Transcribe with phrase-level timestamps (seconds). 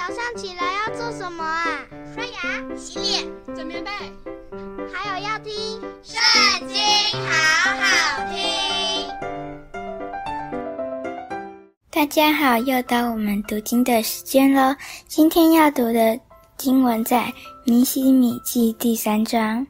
[0.00, 1.84] 早上起来要做什么啊？
[2.14, 3.22] 刷牙、洗脸、
[3.54, 3.90] 整棉被，
[4.90, 5.52] 还有要听
[6.02, 6.78] 《圣经》，
[7.28, 8.40] 好好听。
[11.90, 14.74] 大家好，又到我们读经的时间喽。
[15.06, 16.18] 今天要读的
[16.56, 17.24] 经文在
[17.66, 19.66] 《尼希米记》第三章。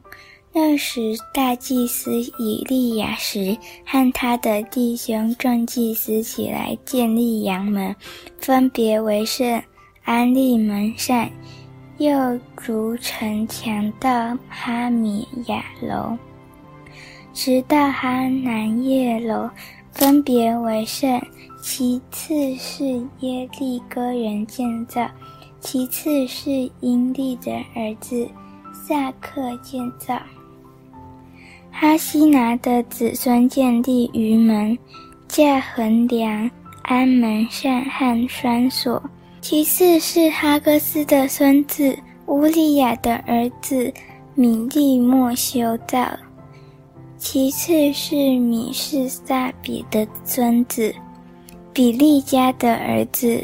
[0.53, 7.93] 那时，大祭司以利亚实和他的弟兄众祭司起来建立羊门，
[8.39, 9.61] 分别为圣，
[10.03, 11.29] 安利门扇，
[11.97, 16.17] 又筑城墙到哈米亚楼，
[17.33, 19.49] 直到哈南叶楼，
[19.91, 21.21] 分别为圣。
[21.61, 22.85] 其次是
[23.19, 25.07] 耶利哥人建造，
[25.59, 28.27] 其次是因利的儿子
[28.73, 30.19] 萨克建造。
[31.71, 34.75] 哈西拿的子孙建立于门、
[35.27, 36.49] 架横梁、
[36.81, 39.01] 安门扇和栓锁。
[39.41, 43.91] 其次是哈格斯的孙子乌利亚的儿子
[44.35, 46.07] 米利莫修造。
[47.17, 50.93] 其次是米士撒比的孙子
[51.73, 53.43] 比利迦的儿子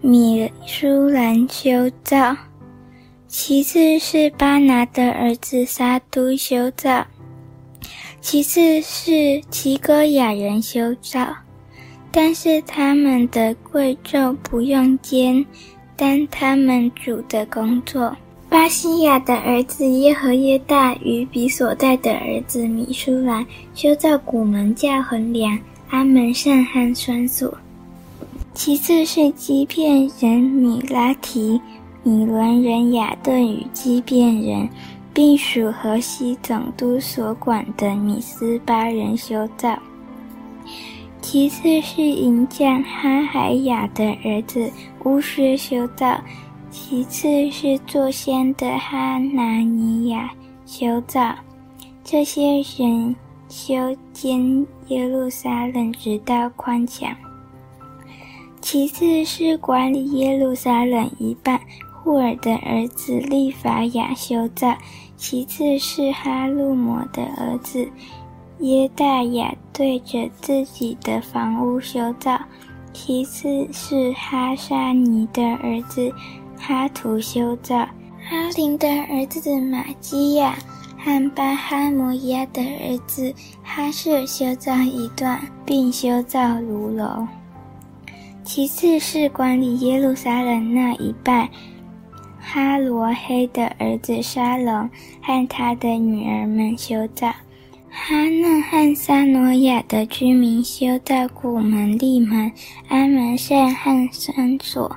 [0.00, 2.36] 米舒兰修造。
[3.28, 7.06] 其次是巴拿的儿子沙督修造。
[8.20, 11.32] 其次是齐哥亚人修造，
[12.18, 15.44] 但是他们的贵胄不用肩，
[15.94, 18.16] 担他们主的工作。
[18.48, 23.44] 巴西亚的儿子耶和耶大与比索代的儿子米舒兰
[23.74, 25.58] 修造古门、架横梁、
[25.90, 27.52] 安门扇和栓锁。
[28.54, 31.60] 其次是基遍人米拉提、
[32.02, 34.66] 米伦人雅顿与基遍人。
[35.12, 39.78] 并属河西总督所管的米斯巴人修造。
[41.28, 44.70] 其次是银匠哈海雅的儿子
[45.02, 46.16] 乌薛修造。
[46.70, 50.32] 其次是作仙的哈拿尼亚
[50.66, 51.34] 修造。
[52.04, 53.16] 这些人
[53.48, 53.74] 修
[54.12, 57.12] 坚耶路撒冷，直到宽墙。
[58.60, 61.60] 其次是管理耶路撒冷一半
[61.92, 64.76] 户珥的儿子利法雅修造。
[65.16, 67.88] 其次是哈路摩的儿子
[68.60, 72.38] 耶大雅对着自己的房屋修造；
[72.92, 76.10] 其次是哈沙尼的儿子
[76.58, 77.86] 哈图修造；
[78.18, 80.56] 哈林的儿子玛基亚
[80.98, 87.26] 和巴哈摩亚的儿子哈舍修造一段，并修造炉楼；
[88.42, 91.46] 其次是管理耶路撒冷那一半。
[92.40, 94.88] 哈罗黑的儿子沙龙
[95.20, 97.30] 和他的女儿们修造，
[97.98, 102.52] 哈嫩和撒挪亚的居民修造古门、立门、
[102.88, 104.94] 安门扇和栓锁，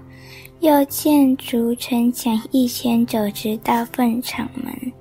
[0.59, 4.91] 又建筑城墙一千肘，直到粪场门。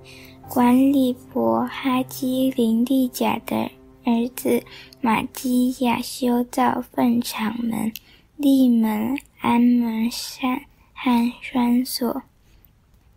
[0.48, 3.70] 管理伯哈基林利甲的
[4.04, 4.62] 儿子
[5.00, 7.92] 玛基亚修造粪场门、
[8.36, 10.62] 立门、安门扇
[10.94, 12.22] 和栓锁。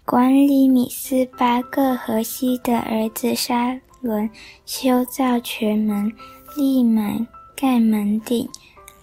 [0.04, 4.30] 管理米斯巴各河西的儿子沙轮
[4.66, 6.12] 修造全门、
[6.58, 8.48] 立门、盖门顶、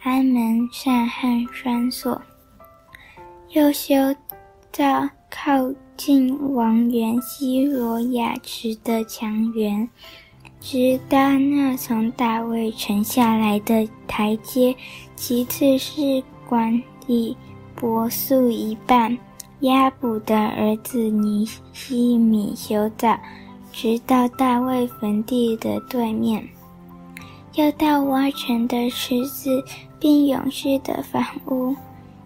[0.03, 2.20] 安门扇和栓锁，
[3.50, 3.94] 又修
[4.72, 9.88] 造靠近王园西罗雅池的墙垣，
[10.60, 14.75] 直到那从大卫城下来的台阶。
[15.16, 17.37] 其次是管理
[17.75, 19.16] 伯素一半。
[19.62, 23.19] 押卜的儿子尼西米修造，
[23.80, 26.44] 直到大卫坟地的对面，
[27.54, 29.62] 又到挖城的池子，
[30.00, 31.76] 并勇士的房屋。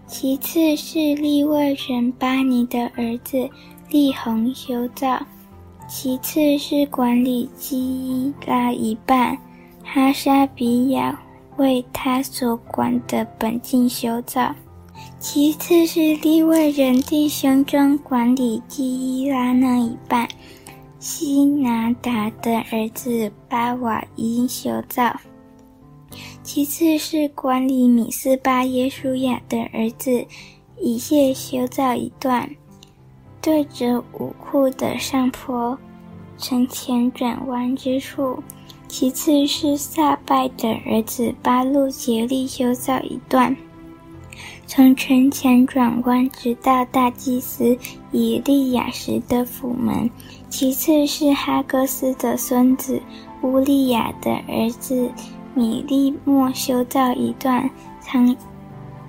[0.07, 3.51] 其次是利未人巴尼的儿子
[3.91, 5.21] 利宏修造。
[5.87, 9.37] 其次是管理基伊拉一半，
[9.85, 11.21] 哈沙比亚
[11.59, 14.55] 为他所管的本境修造。
[15.21, 20.27] 其次是利未人弟兄中管理基伊拉那一半，
[21.05, 25.13] 西拿达的儿子巴瓦因修造。
[26.45, 30.25] 其次是管理米斯巴耶书亚的儿子
[30.81, 32.49] 以谢修造一段，
[33.41, 35.77] 对着武库的上坡，
[36.39, 38.41] 城前转弯之处。
[38.87, 43.57] 其次是撒拜的儿子巴路竭力修造一段。
[44.69, 47.77] 从城墙转弯，直到大祭司
[48.13, 50.09] 以利亚时的府门。
[50.53, 53.01] 其次是哈格斯的孙子
[53.41, 55.11] 乌利亚的儿子
[55.55, 57.71] 米利莫修造一段，
[58.03, 58.37] 从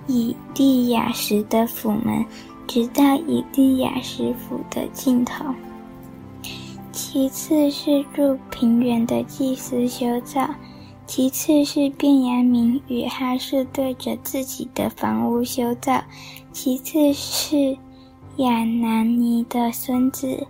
[0.06, 2.24] 以利亚实的府门，
[2.66, 5.44] 直到以利亚实府的尽头。
[6.90, 10.48] 其次是住平原的祭司修造，
[11.06, 16.02] 其次是便雅悯与哈士对着自己的房屋修造，
[16.52, 17.76] 其次是
[18.38, 20.46] 亚南尼的孙子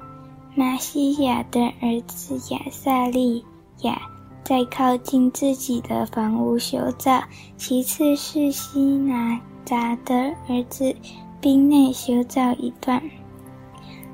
[0.56, 3.44] 玛西亚的儿子亚萨利
[3.80, 4.00] 亚
[4.44, 7.24] 在靠近自己的房屋修造，
[7.56, 10.14] 其次是希拿扎的
[10.48, 10.94] 儿子
[11.40, 13.02] 宾内修造一段。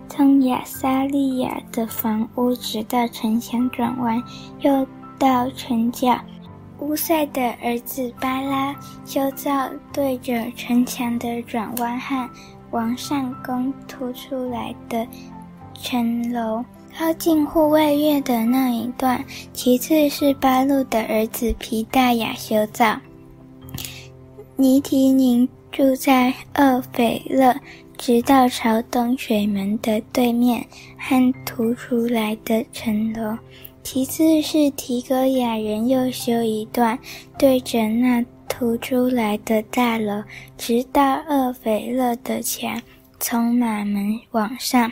[0.08, 4.22] 从亚萨利亚的房屋直到城墙转弯，
[4.60, 4.86] 又
[5.18, 6.18] 到城角。
[6.78, 12.30] 乌塞的儿子巴拉修造对着城墙的转弯和
[12.70, 15.06] 往上攻突出来的
[15.82, 16.64] 城楼，
[16.96, 19.24] 靠近护卫院的那一段。
[19.52, 22.98] 其次是八路的儿子皮大雅修造。
[24.56, 27.54] 尼提宁住在厄斐勒。
[28.02, 30.64] 直到朝东水门的对面
[30.96, 33.36] 和突出来的城楼，
[33.82, 36.98] 其次是提哥亚人又修一段，
[37.38, 40.24] 对着那突出来的大楼，
[40.56, 42.80] 直到厄斐勒的墙，
[43.18, 44.90] 从马门往上。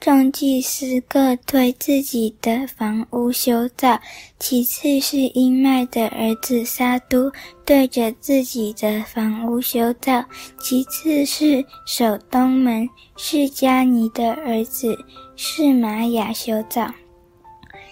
[0.00, 4.00] 众祭司各对自己的房屋修造，
[4.38, 7.32] 其次是英麦的儿子撒都
[7.66, 10.24] 对着自己的房屋修造，
[10.60, 14.96] 其次是守东门示迦尼的儿子
[15.34, 16.94] 示玛雅修造，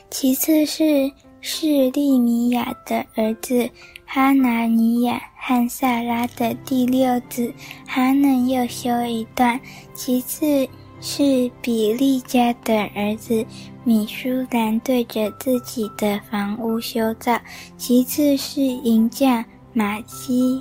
[0.09, 1.11] 其次是
[1.41, 3.69] 示利米亚的儿子
[4.05, 7.53] 哈拿尼亚和萨拉的第六子
[7.85, 9.61] 哈嫩又修一段，
[9.93, 10.69] 其次。
[11.09, 13.47] 是比利家的儿子
[13.85, 17.41] 米舒兰对着自己的房屋修造，
[17.79, 20.61] 其次是银匠玛基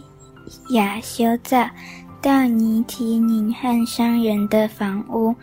[0.69, 1.67] 亚修造，
[2.21, 5.33] 到尼提宁和商人的房屋，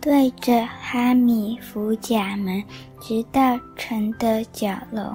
[0.00, 2.64] 对着哈米弗甲门，
[3.02, 5.12] 直到城的角楼。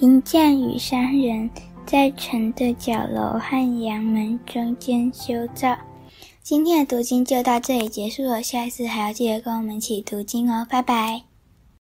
[0.00, 1.48] 银匠与商人
[1.86, 5.74] 在城的角楼和阳门中间修造。
[6.42, 11.22] 今天的读经就到这里结束了，下一次还要记得跟我们一起读经哦，拜拜。